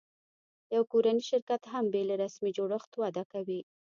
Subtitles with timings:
[0.75, 3.61] یو کورنی شرکت هم بېله رسمي جوړښت وده کوي.